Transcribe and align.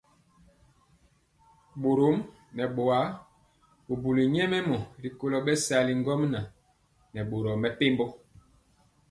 Borɔm 1.81 2.17
nɛ 2.55 2.63
bɔa 2.75 2.99
bubuli 3.85 4.23
nyɛmemɔ 4.35 4.77
rikolo 5.01 5.37
bɛsali 5.45 5.93
ŋgomnaŋ 6.01 6.45
nɛ 7.13 7.21
boro 7.29 7.51
mepempɔ. 7.61 8.05